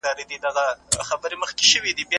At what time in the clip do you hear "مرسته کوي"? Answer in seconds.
1.41-2.03